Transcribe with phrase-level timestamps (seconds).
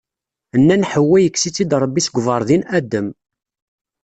[0.59, 3.07] Nnan Ḥewwa yekkes-itt-id Rebbi seg uberḍi n Adem.